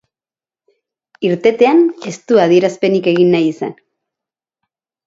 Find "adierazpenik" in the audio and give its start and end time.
2.47-3.13